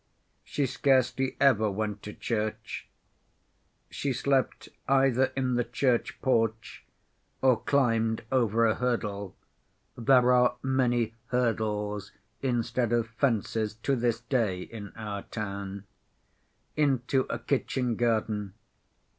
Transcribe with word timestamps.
She 0.43 0.65
scarcely 0.65 1.37
ever 1.39 1.69
went 1.69 2.01
to 2.01 2.13
church. 2.15 2.87
She 3.91 4.13
slept 4.13 4.67
either 4.87 5.25
in 5.35 5.53
the 5.53 5.63
church 5.63 6.19
porch 6.23 6.83
or 7.39 7.59
climbed 7.61 8.23
over 8.31 8.65
a 8.65 8.73
hurdle 8.73 9.35
(there 9.95 10.33
are 10.33 10.55
many 10.63 11.13
hurdles 11.27 12.13
instead 12.41 12.91
of 12.91 13.09
fences 13.09 13.75
to 13.83 13.95
this 13.95 14.21
day 14.21 14.61
in 14.63 14.91
our 14.95 15.21
town) 15.21 15.83
into 16.75 17.27
a 17.29 17.37
kitchen 17.37 17.95
garden. 17.95 18.55